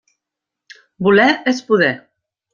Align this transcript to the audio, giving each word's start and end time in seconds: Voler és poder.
Voler 1.09 1.29
és 1.53 1.61
poder. 1.69 1.93